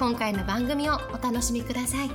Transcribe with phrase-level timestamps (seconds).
[0.00, 2.14] 今回の番組をお楽しみください明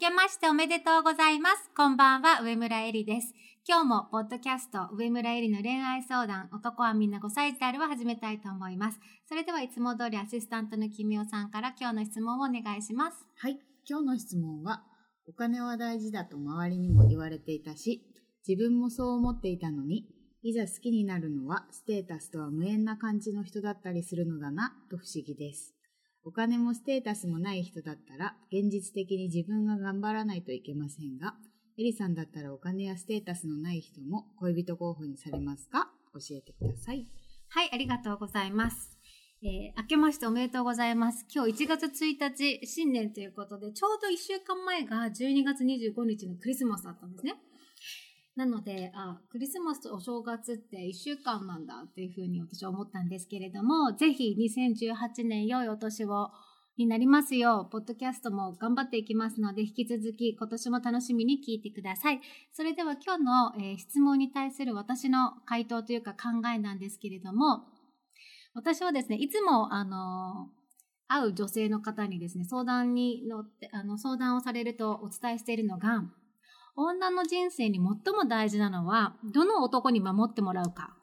[0.00, 1.70] けましておめでとうございます。
[1.76, 3.34] こんばんは、上村えりです。
[3.68, 8.98] 今日も、ポッドキャスト、上村えりの恋愛相談、男はみんな5歳であるを始めたいと思います。
[9.28, 13.26] それでは、いつも通りアシスタントのきみおさんから今日の質問をお願いします。
[13.36, 13.58] はい。
[13.86, 14.82] 今日の質問は、
[15.26, 18.02] お金は大事だと周りにも言われていたし、
[18.46, 20.06] 自分もそう思っていたのに、
[20.42, 25.74] いざ好きになるのはステータスとは無縁な感じの人だったりするのだな、と不思議です。
[26.24, 31.34] お金もステータスもない人だったら、現実的に自分が頑張らないといけませんが、
[31.78, 35.90] エリさんだったらお金やステータスのない人も恋人候補にされますか？
[36.12, 37.08] 教えてください。
[37.48, 38.98] はい、ありがとうございます。
[39.42, 41.26] えー、明けましておめでとうございます。
[41.34, 47.34] 今日1月1日、新年ということで、ちょうど1週間前が12月25日のクリスマスだったんですね。
[48.36, 56.30] なので、あ、クリスマスとお正月って1週間なんだっていうふうに私は思ったんですけれども、ぜひ2018年良いお年を
[56.76, 62.20] になりますよう、ポッドキャストも頑張っていきますので、引き続き今年も楽しみに聞いてください。
[62.52, 67.66] それでは今日の、えー質問に対する私の回答というか考えなんですけれども、
[68.54, 70.50] 私はですね、いつも、あの、
[71.06, 76.02] 会う女性の方にですね、相談に乗って、あの、相談をされるとお伝えしているのが、
[76.76, 80.96] 女の人生に最も大事なのは、どの男に守ってもらうか、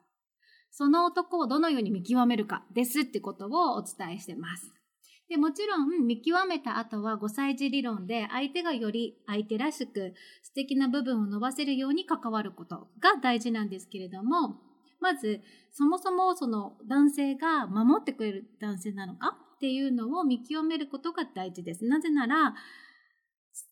[0.70, 4.72] その男をどのように見極めるかですってことをお伝えしてます。
[5.28, 14.56] で、もちろん見極めた後は5歳児理論で相手がより相手らしく素敵な部分を伸ばせるように関わることが大事なんですけれども、
[15.00, 15.40] まず、
[15.72, 21.84] そもそもその男性が守ってくれる男性なのかっていうのを見極めることが大事です。
[21.84, 22.54] なぜなら、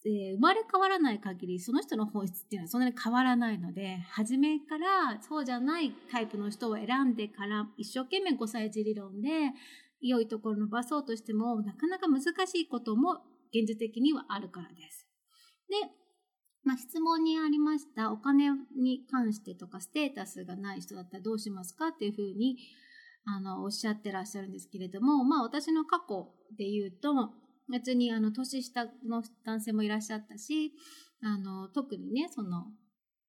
[0.04, 9.28] えー生まれ変わらない限りその人の本質っていうのはそんなに変わらないので初めからそうじゃないタイプの人を選んでから一生懸命5歳児理論で
[10.00, 13.22] 良いところを伸ばそうとしてもなかなか難しいことも
[13.54, 15.06] 現実的にはあるからです。
[15.68, 15.76] で、
[16.64, 22.56] まあ、質問にありましたお金に関してとかステータスがない人だったらどうしますかっていうふうに
[23.24, 27.30] あのおっしゃってらっしゃるんですけれども、まあ、私の過去で言うと
[27.70, 30.72] 別にあの年下の男性もいらっしゃったし
[31.22, 32.64] あの特にねその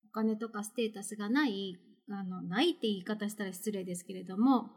[0.10, 1.78] お金とかステータスがない
[2.10, 4.70] あのないって言い方したら失礼ですけれども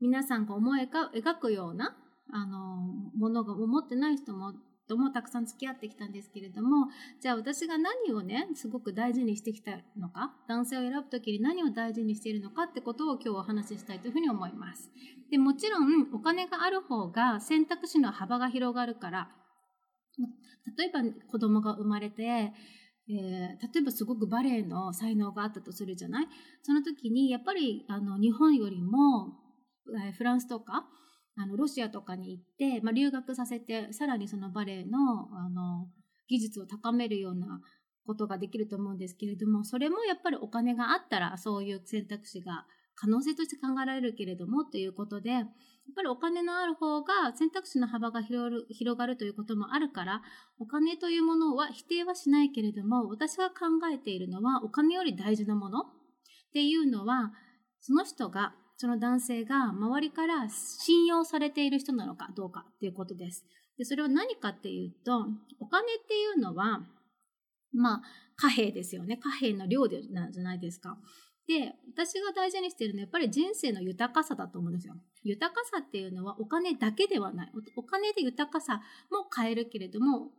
[0.00, 1.96] 皆さんが思い描くような
[2.32, 2.76] あの
[3.16, 4.52] ものが思ってない人も
[4.88, 6.88] ともたくさん付き合ってきたんですけれども
[7.20, 14.90] じゃあ私が何をねすごく大事にしてきたのか男性を選ぶ時に何を大事にしているのかってことを今日お話ししたいというふうに思います。
[15.30, 19.28] でもちろんお金がある方が選択肢の幅が広がるから
[20.76, 21.00] 例えば
[21.30, 22.52] 子供が生まれて、えー
[23.10, 26.28] 例えばすごくバレエの才能があったとするじゃない？
[26.62, 29.32] その時にやっぱりあの日本よりも、
[30.04, 30.86] えーフランスとか
[31.40, 35.86] あのロシアとかに行って、まあ、留学させてさらにそのバレエのあの
[36.28, 37.60] 技術を高めるような
[38.06, 42.66] ことができると思うんですけれどもそれもやっぱりお金があったらそういう選択肢が
[42.96, 45.44] 可能性として考えられるけれどもということでやっ
[45.94, 50.22] ぱりお金のある方が選択肢の幅が広る広がるということもあるから
[50.58, 55.84] お金というものは否定はしないけれども私が考えているのはお金より大事なものっ
[56.52, 57.30] ていうのは
[57.80, 63.44] その人がその男性が周りから信用されている人なのかどうかっていうことです。
[63.76, 65.26] でそれは何かっていうと
[65.60, 66.80] お金っていうのは
[67.72, 68.02] まあ
[68.36, 70.96] 貨幣ですよね貨幣の量でなんじゃないですか。
[71.48, 74.94] で私が大事にしているのはやっぱり人生の豊かさだと思うんですよ。
[75.24, 80.30] 豊かさっていうのはお金だけではないおお金で豊かさも買えるけれども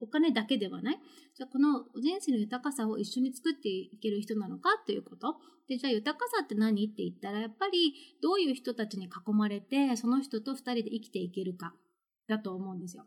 [0.00, 0.98] お金だけではない
[1.34, 5.36] じゃあこの人生の豊かさを一緒に作っていける人なのかということ
[5.68, 11.74] でじゃあ豊かさって何って言ったらやっぱりどういう人たちに囲まれてその人と二人で生きていけるか
[12.28, 13.04] だと思うんですよ。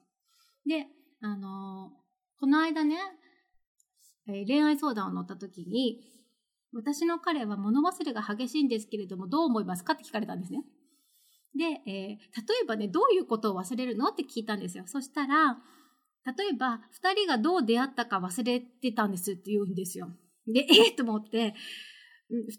[0.67, 0.87] で
[1.21, 1.91] あの
[2.39, 2.97] この間ね、
[4.27, 5.99] えー恋愛相談を乗った時に
[6.73, 10.63] 私の彼は物忘れが激しいんですけれどもどう思いますかって聞かれたんですね。
[11.57, 12.17] で、えー例
[12.63, 14.83] えばねどういうことを忘れるのって聞いたんですよ。
[14.85, 15.57] そしたら
[16.25, 20.09] 例えば2人がどう出会ったか忘れてたんですって言うんですよ。
[20.47, 21.55] で、えー、と思って、
[22.29, 22.57] 普通ね、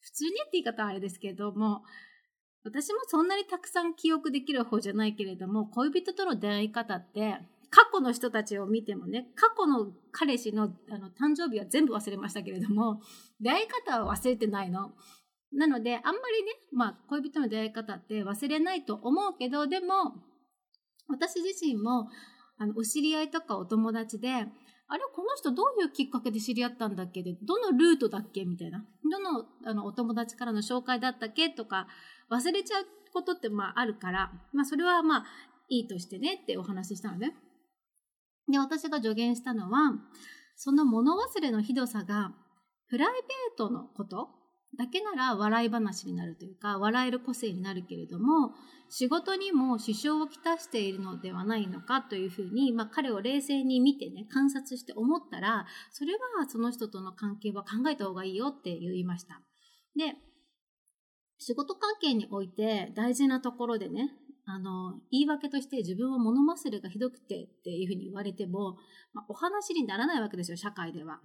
[0.00, 1.82] 普通ねって言い方はあれですけども、
[2.64, 7.38] 私もそんなにたくさん記憶できる方じゃないけれども、恋人との出会い方って、
[7.70, 13.00] 過去の人たちを見てもね、過去の彼氏のあの誕生日は全部忘れましたけれども、
[13.40, 14.92] 出会い方は忘れてないの。
[15.52, 20.14] なので、あんまりね、まあ、恋人の出会い方って忘れないと思うけど、でも、
[21.08, 22.08] 私自身も、
[22.58, 24.30] あの、お知り合いとかお友達で、
[24.88, 28.84] あれこの人どういうきっかけで知り合ったんだっけで、どのルートだっけみたいな。
[29.10, 31.88] どの、あの、お友達からの紹介だったっけとか、
[32.30, 35.24] 忘れちゃうことって、まあ、あるから、まあ、それはまあ、
[35.68, 37.34] いいとしてねってお話ししたのね。
[38.48, 39.92] で、私が助言したのは、
[40.54, 42.32] その物忘れのひどさが、
[42.88, 44.30] プライベートのこと
[44.78, 48.52] だけなら笑い話になるというか、笑える個性になるけれども、
[48.88, 59.40] 仕事にも支障をきたしているのではないのかというふうに、まあ、彼を冷静に見てね、観察して思ったら、それはその人との関係は考えた方がいいよって言いました。
[59.96, 60.14] で、
[61.38, 64.10] 仕事関係において大事なところでね、
[64.44, 68.76] あの、言い訳として自分は物忘れがひどくてっていうふうに言われても、
[69.12, 71.20] まあ、お話にならないわけですよ、社会では。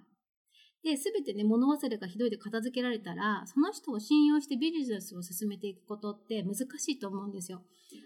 [0.84, 7.62] で、すべてね、物忘れがひどいで片付けられたら、その人を信用してビジネスを進めていくことって難しいと思うんですよ。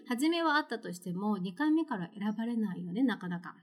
[0.08, 3.54] 初めはあったとしても、2回目から選ばれないよね、なかなか。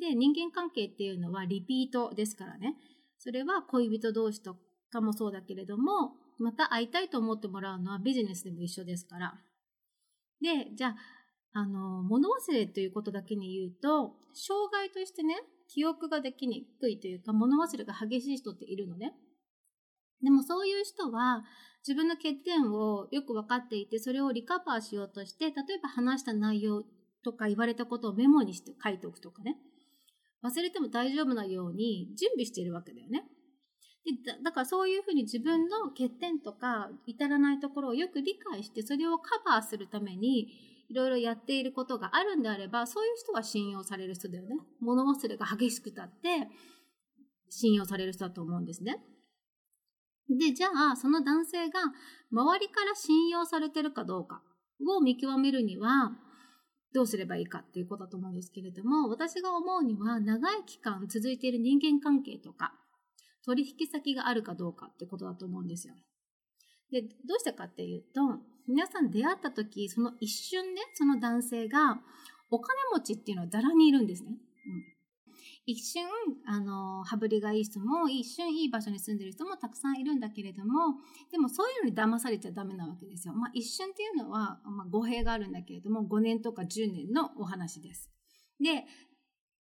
[0.00, 2.76] で、人間関係っていうのはリピートですからね。
[3.18, 4.56] それは恋人同士と
[4.90, 9.38] かもそうだけれども、また会いたいと思ってもらうのはビジネスでも一緒ですから。
[10.40, 10.96] で、じゃあ、
[11.54, 15.36] あの、物忘れということだけに言うと、障害としてね、
[15.72, 19.14] 記憶ができにくいというか、物忘れが激しい人っているのね。
[20.22, 21.44] でもそういう人は、
[21.86, 26.84] 自分の欠点をよく分かっていて、それをリカバーしようとして、例えば話した内容
[27.24, 29.56] とか言われたことをメモにして書いておくとかね。
[30.44, 33.24] 忘れても大丈夫なように準備しているわけだよね。
[34.04, 40.48] でだからそういうふうに自分の欠点とか至らないところをよく理解してそれをカバーするために
[40.92, 44.56] いろいろやっていることがあるんであればそういう人は信用される人だよね。
[44.78, 46.48] 物忘れが激しくたって
[47.48, 48.98] 信用される人だと思うんですね。
[50.28, 51.80] で、じゃあその男性が
[52.30, 54.42] 周りから信用されてるかどうか
[54.86, 56.12] を見極めるには
[56.92, 62.74] どうすればいいかっていうことだと思うんですけれども私が思うには長い期間続いている人間関係とか
[63.46, 65.94] 取引先があるかどうかってことだと思うんですよ。
[66.92, 68.20] で、どうしてかっていうと、
[68.68, 72.00] 皆さん出会った時、その一瞬ね、その男性が
[72.50, 74.30] お金持ちっていうのはざらにいるんですね。
[74.30, 74.84] うん、
[75.66, 76.04] 一瞬、
[76.46, 80.96] あの、羽振りがいい人も、一瞬いい場所に住んでる人もたくさんいるんだけれども、
[81.30, 83.34] でもそういうのに騙されちゃダメなわけですよ。
[83.34, 88.10] まあ一瞬っていうのは、まあ語弊があるんだけれども、5年とか10年のお話です。
[88.60, 88.84] で、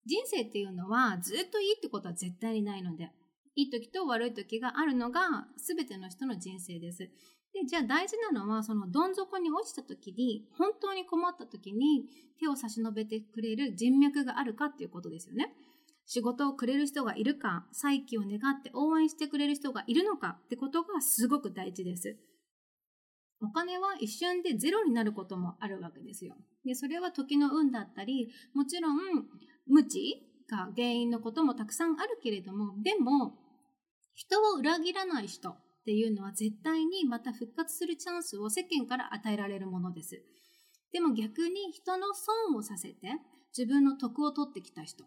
[0.05, 3.11] 人生っていうのはずっといいってことは絶対にないので、
[3.55, 7.09] いい時と悪い時があるのが全ての人の人生です。
[7.53, 12.05] で、じゃあ大事なのは、そのどん底に落ちた時に、本当に困った時に
[12.39, 15.53] 手を差し伸べてくれる人脈があるかっていうことですよね。
[16.05, 22.17] 仕事をくれる人がいるか、再起を願って応援してくれる人がいるのかってことがすごく大事です。
[23.41, 26.35] お金は一瞬でゼロになることもあるわけですよ。
[26.65, 28.97] で、それは時の運だったり、もちろん
[29.67, 33.35] 無知が原因のこともたくさんあるけれども、でも、
[34.15, 40.21] 人を裏切らない人っていうのは絶対にまた復活するチャンスを世間から与えられるものです。
[40.91, 42.95] でも逆に人の損をさせて
[43.57, 45.05] 自分の得を取ってきた人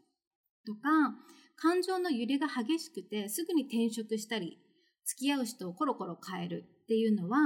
[0.66, 1.14] とか、
[1.56, 4.58] 感情の揺れが激しくてすぐに転職したり、
[5.04, 7.38] 付き合う人をコロコロ変えるっていうのは、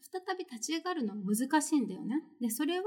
[0.00, 2.22] 再び立ち上がるの難しいんだよね。
[2.40, 2.84] で、それは、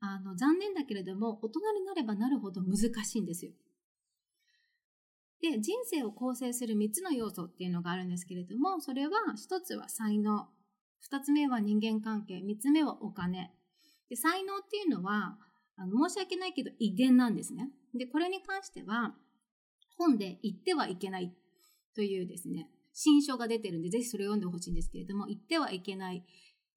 [0.00, 3.52] あの、残念だけれども、大人になればなるほど難しいんですよ。
[5.40, 10.48] で、人生を構成する3つの要素っていうのがあるんですけれども、それは1つは才能、
[11.10, 13.52] 2つ目は人間関係、3つ目はお金。
[14.08, 15.38] で、才能っていうのは、
[15.76, 17.70] あの申し訳ないけど遺伝なんですね。
[17.94, 19.14] で、これに関しては、
[19.96, 21.32] 本で言ってはいけない
[21.94, 26.24] というですね、新書が出てるんで、ぜひそれを読んでほしいんですけれども、言ってはいけない、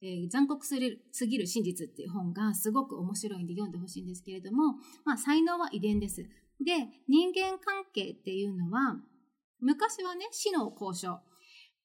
[0.03, 0.89] えー残酷すぎ
[1.37, 4.75] る真実っていう本がすごく面白いんで読んでほしいんですけれども、
[5.05, 6.27] まあ、才能は遺伝です。
[6.63, 8.97] で、人間関係っていうのは、
[9.59, 11.19] 昔はね、死の交渉、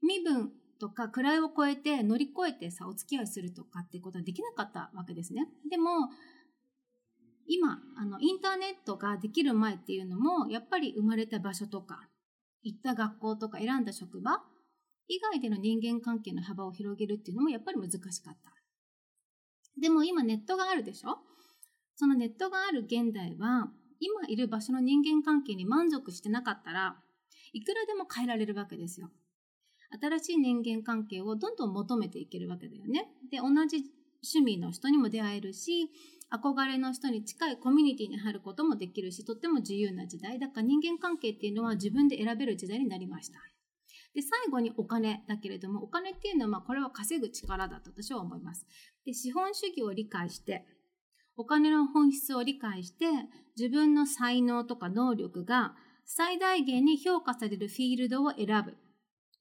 [0.02, 5.49] 身分とか位を超えて乗り越えてさ、お付き合いするとかってことはできなかったわけですね。
[5.71, 6.11] でも、
[7.47, 12.09] 今、あの、インターネットができる前っていうのも、やっぱり生まれた場所とか、
[12.62, 14.42] 行った学校とか選んだ職場
[15.06, 18.52] 以外での人間関係の幅を広げるっていうのもやっぱり難しかった。
[19.80, 21.18] でも今ネットがあるでしょ？
[21.95, 26.97] そのネットがある現代は、今いる場所の人間関係に満足してなかったら、
[27.53, 29.11] いくらでも変えられるわけですよ。
[30.00, 33.09] 新しい人間関係をどんどん求めていけるわけだよね。
[33.31, 33.85] で、同じ
[34.23, 35.91] 趣味の人にも出会えるし、
[36.31, 40.38] 憧れの人に近いコミュニティに入ることもできるし、とっても自由な時代。
[40.38, 43.38] だから人間関係っていうのは自分で選べる時代になりました。
[44.15, 48.67] で、最後にお金だけれども、お金っていうのは、まあ、これは稼ぐ力だと私は思います。
[49.05, 50.67] で、資本主義を理解して、
[51.37, 53.07] お金の本質を理解して、
[53.57, 55.75] 自分の才能とか能力が
[56.05, 58.75] 最大限に評価されるフィールドを選ぶっ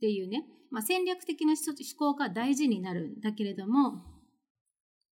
[0.02, 4.04] ていうね、まあ、戦略的な思考が大事になるんだけれども、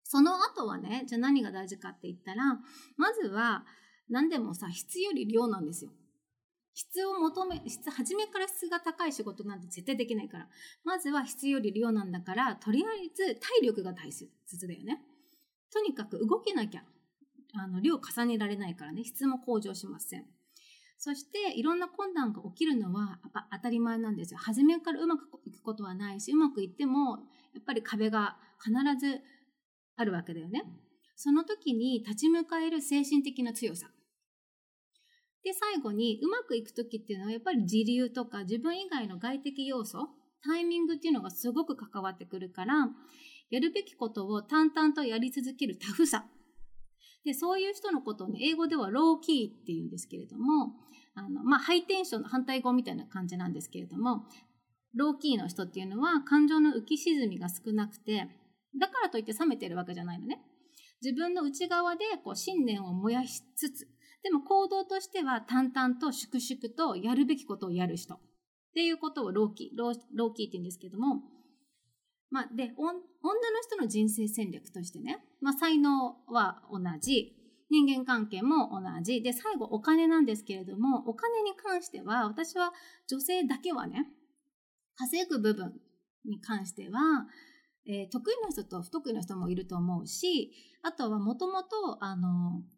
[0.04, 2.60] その後はね、じゃあ何が大事かって言ったら、
[2.98, 3.64] まずは
[4.10, 5.92] 何でもさ、質より量なんですよ。
[6.76, 10.48] 質を求め、質、初めから質が高い仕事なんて絶対できないから。
[10.84, 14.28] まずは質より量なんだから、とりあえず体力が大切
[14.68, 15.02] だよね。
[15.74, 16.84] とにかく動けなきゃ、
[17.56, 20.26] あの、量重ねられないからね、質も向上しません。
[21.00, 24.40] そして、いろんな困難が起きるのはやっぱ当たり前なんですよ。
[24.40, 27.18] 初めからうまくいくことはないし、うまくいっても、
[27.54, 29.22] やっぱり壁が必ず
[29.96, 30.64] あるわけだよね。
[31.16, 33.90] その時に立ち向かえる精神的な強さ。
[35.44, 40.08] で、最後にうまくいく時っていうのはやっぱり自流とか自分以外の外的要素、
[40.44, 42.88] タイミングっていうのがすごく関わってくるから、
[43.50, 46.26] やるべきことを淡々とやり続けるタフさ。
[47.24, 50.74] で、そういう人のことをね、英語ではローキーって言うんですけれども、
[51.16, 54.26] あの、まあ、ハイテンションの反対語みたいな感じなんですけれども、
[54.96, 58.28] ローキーの人っていうのは感情の浮き沈みが少なくて、
[58.80, 60.42] だからといって冷めてるわけじゃないのね。
[61.02, 63.88] 自分の内側でこう信念を燃やしつつ、
[64.24, 68.20] でも行動としては淡々と粛々とやるべきことをやる人っ
[68.74, 71.22] ていうことをローキー、ローキーって言うんですけども、
[72.34, 73.00] まあ、で、女の
[73.62, 77.36] 人の人生戦略としてね、まあ、才能は同じ、
[77.70, 82.74] 人間関係も同じ、で、最後お金なんですけれども、お金に関しては、私は
[83.08, 84.08] 女性だけはね、
[84.96, 85.80] 稼ぐ部分
[86.26, 87.28] に関しては、
[87.86, 92.00] えー、得意な人と不得意な人もいると思うし、あとはもともと、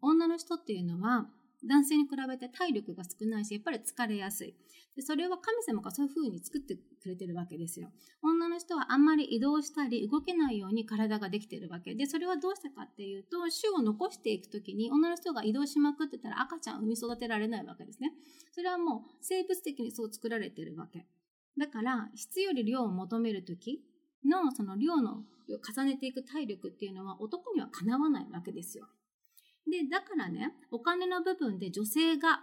[0.02, 1.30] 女の人っていうのは、
[1.66, 4.54] 男性に比べて体力が少ないし、やっぱり疲れやすい。
[4.96, 7.90] でそれは神様がそういう風に作ってくれてるわけですよ。
[8.22, 18.12] 女の人はあんまり移動したり動けないように体ができてるわけで、それはどうしてかっていうと、種を残していくときに女の人が移動しまくってたら赤ちゃんを産み育てられないわけですね。
[18.52, 21.06] それはもう生物的にそう作られてるわけ。
[21.58, 23.82] だから、質より量を求めるとき、
[24.26, 28.86] のその量の重ねていく体力っていうのは男にはかなわないわけですよ。
[29.66, 32.40] で、だからね、お金の部分で女性が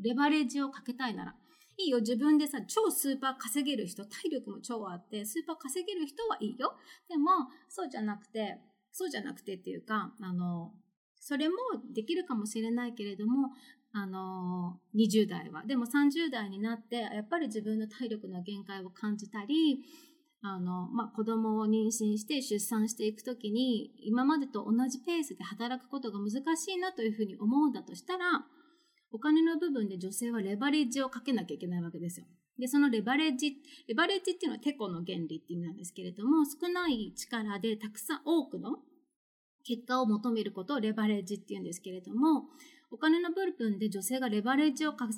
[0.00, 1.34] レバレッジをかけたいなら、
[1.76, 6.74] いいよ、自分でさ、超スーパー稼げる人、体力も超あって、スーパー稼げる人はいいよ。
[7.08, 7.30] でも、
[7.68, 8.58] そうじゃなくて、
[8.90, 10.72] そうじゃなくてっていうか、あの、
[11.20, 11.56] それも
[11.94, 13.50] できるかもしれないけれども、
[13.92, 15.64] あの、20代は。
[15.64, 19.80] でも30代になって、やっぱり自分の体力の限界を感じたり、
[20.40, 28.44] あの、まあ、子供を妊娠して出産していくときに、今までと同じペースで働くことが難しいなというふうに思うんだとしたら、
[29.10, 32.26] お金の部分で女性はレバレッジをかけなきゃいけないわけですよ。
[32.58, 33.56] で、そのレバレッジ、
[33.88, 38.78] レバレッジっていうのはテコの原理っていう意味なんですけれども、少ない力でたくさん多くの
[39.64, 42.44] 結果を求めることをレバレッジっていうんですけれども、
[42.90, 45.08] お金の部分で女性がレバレッジをか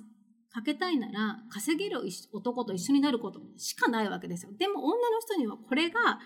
[0.52, 2.00] かけたいなら、稼げる
[2.32, 4.52] 男と一緒になることしかないわけですよ。
[4.58, 6.18] でも女の人にはこれが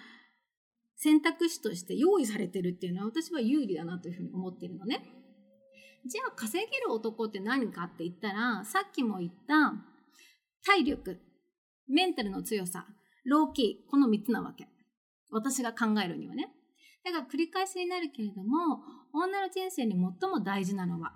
[0.96, 5.04] 選択肢として用意されてるっていうのは私は有利だなというふうに思ってるのね。
[6.06, 9.72] じゃあ稼げる男って何かって言ったら、さっきも言った
[10.64, 11.20] 体力、
[11.88, 12.86] メンタルの強さ、
[13.24, 14.68] ローキー、この3つなわけ。
[15.30, 16.48] 私が考えるにはね。
[17.04, 18.80] だから繰り返しになるけれども、
[19.12, 21.14] 女の人生に最も大事なのは、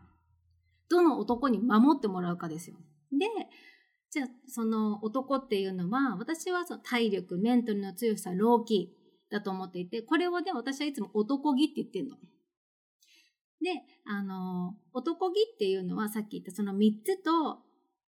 [0.91, 2.77] どの男に守ってもらうかですよ。
[3.13, 3.27] で、
[4.11, 8.95] じゃあその男っていうのは、私はその体力、メンタルの強さ、老気
[9.31, 12.17] だと思っていて、これをね、私はいつも男気って言ってるの。
[13.61, 17.59] で、あの、男気っていうのはさっき言ったその3つと、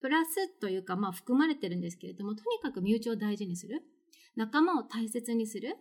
[0.01, 3.81] プラスというか、まあ含まれてるんですけれども、とにかく身内を大事にする。
[4.35, 5.77] 仲間を大切にする。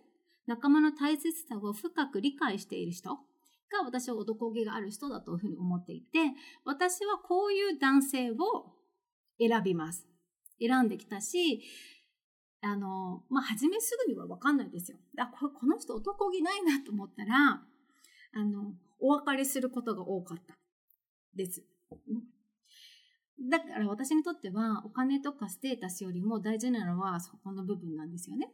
[0.47, 6.19] 仲間の大切さを深く理解している人が私は男気がある人だというふうに思っていて、
[6.63, 8.35] 私はこういう男性を
[9.39, 10.07] 選びます。
[10.59, 11.61] 選んできたし、
[12.61, 14.97] あの、まあ、初めすぐにはわかんないですよ。
[15.17, 17.61] あ、ここの人男気ないなと思ったら、
[18.33, 20.55] あの、お別れすることが多かった
[21.35, 21.63] です。
[23.49, 28.49] だから私にとってはお金とかステータスよりも大事なのはそこの部分なんですよね。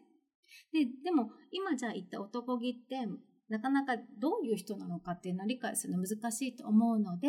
[0.73, 3.07] で、でも今じゃあ言った男気って
[3.47, 7.27] なかなかどういう人なのかっていうのを理解するの難しいと思うので、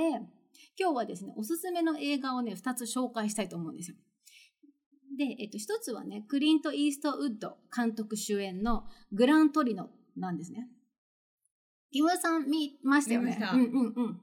[0.78, 3.96] 今日はですね、おすすめの映画をね、2つ紹介したいと思うんですよ。
[5.18, 10.68] で、えっと、一つはね、クリント・イーストウッド監督主演のグラントリノなんですね。
[11.90, 13.38] 木村さん見ましたよね？
[13.52, 14.20] うんうんうん。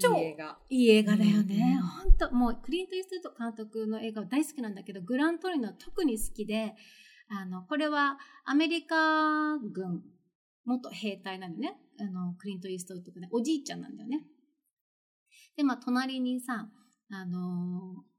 [0.00, 0.58] 超いい映画。
[0.68, 1.78] いい映画だよね。
[1.80, 6.74] うん本当もうクリント・イーストウッド監督の映画大好きなんだけど、グラントリノ特に好きで、
[7.28, 10.02] あの、これはアメリカ軍
[10.64, 11.78] 元兵隊なのね。
[12.00, 14.26] あの、クリント・イーストウッドがね、おじいちゃんなんだよね。
[15.56, 16.68] で、まあ、隣にさ、
[17.10, 18.14] あのー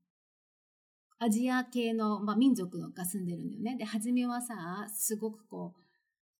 [1.17, 3.77] アジア系の、まあ、民族が住んでるんだよね。
[3.77, 5.81] で、初めはさ、すごくこう、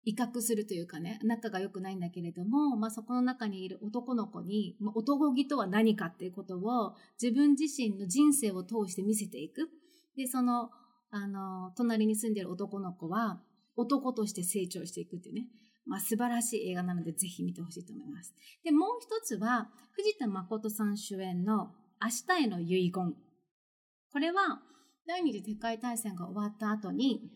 [0.04, 9.70] 威嚇するというかね、仲が良くないんだけれども、まあ、そこの中にいる男の子に、まあ、男気とは何かっていうことを自分自身の人生を通して見せていく。
[10.16, 10.70] で、その、
[11.10, 13.42] あの、隣に住んでる男の子は、
[13.78, 15.48] 男として成長していくっていうね。
[15.86, 18.34] まあ、素晴らしい映画なので、ぜひ見てほしいと思います。
[18.64, 23.16] で、もう一つは、藤田誠さん主演の明日への遺言。
[24.12, 24.62] これは、
[25.08, 27.30] 第二次世界大戦が終わった後に、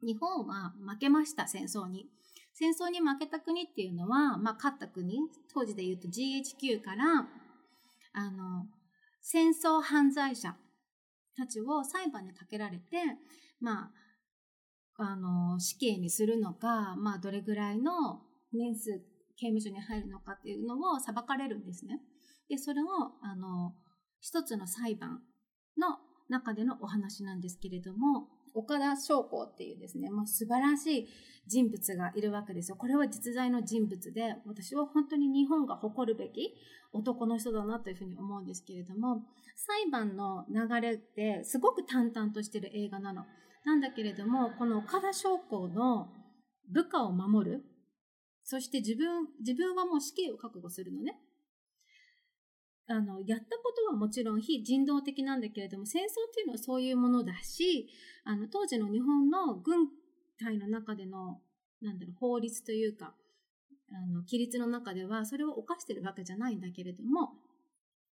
[0.00, 2.08] 日本は負けました、戦争に。
[2.54, 5.18] 戦争に負けた国っていうのは、まあ、勝った国、
[5.52, 7.28] 当時で言うと GHQ から、
[8.12, 8.66] あの、
[9.20, 10.56] 戦争犯罪者
[11.36, 12.96] たちを裁判にかけられて、
[13.60, 13.90] まあ、
[14.98, 18.20] あの、死刑にするのか、まあ、どれぐらいの
[18.52, 19.00] 年数
[19.36, 22.00] 刑務所に入るのかっていうのを裁かれるんですね。
[22.48, 22.86] で、それを、
[23.22, 23.74] あの、
[24.20, 25.22] 一つの裁判
[25.78, 31.08] の中でのお話なんですけれども、岡田翔子っていうですね、もう素晴らしい
[31.46, 32.76] 人物がいるわけですよ。
[32.76, 36.54] これは実在の人物で、私は本当に日本が誇るべき
[36.92, 39.22] 男の人だなというふうに思うんですけれども、
[39.54, 43.24] 裁判の流れってすごく淡々としてる映画なの。
[43.68, 46.08] なんだけれども、この岡田翔子の
[46.72, 47.64] 部下を守る、
[48.42, 51.18] そして自分、自分はもう死刑を覚悟するのね。
[52.86, 57.90] あの、やったことはもちろん非人道的なんだけれども、戦争っていうのはそういうものだし、
[58.24, 59.88] あの、当時の日本の軍
[60.40, 61.42] 隊の中での、
[61.82, 63.14] なんだろう、法律というか、
[63.92, 67.34] あの、規律の中では、それを犯してるわけじゃないんだけれども、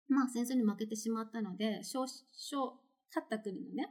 [0.08, 2.76] まあ、戦争に負けてしまったので、勝、勝、
[3.08, 3.88] 勝った国のね、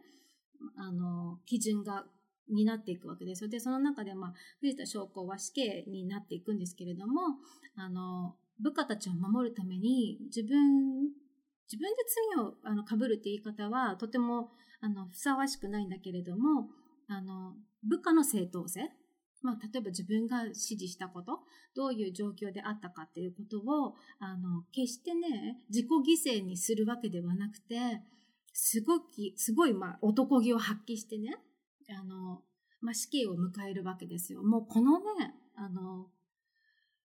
[0.75, 2.06] あの、基準が、
[2.47, 3.49] になっていくわけですよ。
[3.49, 7.39] で、その中で、まあ、藤田将校は死刑になっていくんですけれども、
[7.75, 11.10] あの、部下たちを守るために、自分、
[11.71, 11.95] 自分で
[12.36, 16.69] 罪をあの被るって言い方は、とても、あの、ふさわしくないんだけれども、
[17.08, 18.91] あの、部下の正当性、
[19.41, 21.39] まあ、例えば自分が指示したこと、
[21.75, 28.01] どういう状況であったかっていうことを、あの、決してね、自己犠牲にするわけではなくて、
[28.57, 31.35] すごき、すごい、まあ、男気を発揮してね、
[31.89, 32.41] あの、
[32.79, 34.43] まあ、死刑を迎えるわけですよ。
[34.43, 36.07] もうこのね、あの、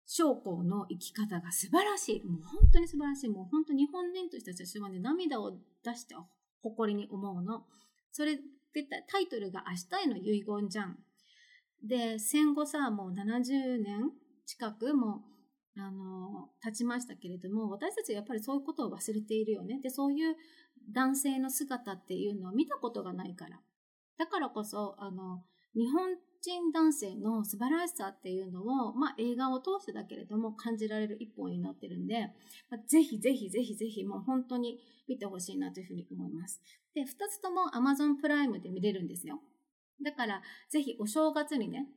[0.06, 2.24] 将校の生き方が素晴らしい。
[2.24, 3.30] もう本当に素晴らしい。
[3.30, 6.14] もう本当日本人として私はね、涙を出して
[6.62, 7.66] 誇りに思うの。
[8.12, 8.44] それで
[9.08, 11.00] タイトルが明日への遺言じゃん。
[11.84, 14.12] で、戦後さ、もう70年
[14.46, 15.24] 近くも、
[15.78, 19.80] あの、経ちましたけれども、私たちはやっぱりそういうことを忘れているよね。
[19.82, 20.36] で、そういう
[20.92, 23.60] 男性の姿っていうのを見たことがないから。
[24.18, 25.44] だからこそ、あの、
[25.76, 32.32] 日本人男性の素晴らしさっていうのを、まあ、映画を通してだけれども感じられる一本になってるんで、
[32.70, 36.62] まあ、ぜひぜひぜひぜひもう本当に見てほしいなというふうに思います。
[36.94, 39.40] で、二つとも Amazon プライムで見れるんですよ。
[40.04, 41.88] だから、ぜひお正月にね、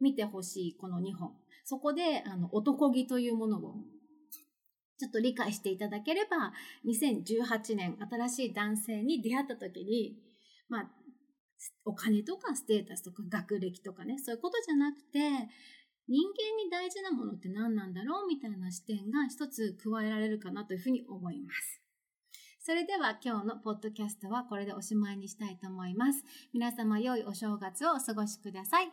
[0.00, 1.32] 見てほしいこの2本。
[1.64, 3.76] そこで、あの、男気というものを、
[5.00, 6.52] ちょっと理解していただければ、
[6.84, 10.18] 2018年、新しい男性に出会った時に、
[10.68, 10.90] まあ、
[11.86, 15.18] お金とかステータスとか学歴とかね、そういうことじゃなくて、
[16.06, 21.80] 人間に大事なものって何なんだろうみたいな視点が一つ加えられるかなというふうに思います。
[22.58, 26.22] それでは今日のポッドキャストはこれでおしまいにしたいと思います。
[26.52, 28.92] 皆様良いお正月をお過ごしください。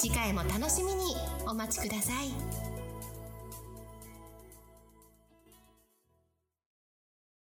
[0.00, 1.14] 次回も楽しみに
[1.46, 2.59] お待ちください。